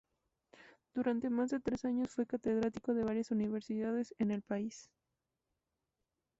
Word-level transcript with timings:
Durante 0.95 1.29
más 1.29 1.51
de 1.51 1.59
tres 1.59 1.85
años 1.85 2.09
fue 2.15 2.25
catedrático 2.25 2.95
de 2.95 3.03
varias 3.03 3.29
universidades 3.29 4.15
en 4.17 4.31
el 4.31 4.41
país. 4.41 4.89